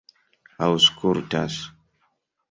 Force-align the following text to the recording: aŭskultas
aŭskultas 0.67 1.59